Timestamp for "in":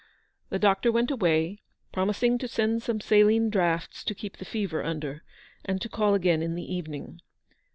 6.41-6.55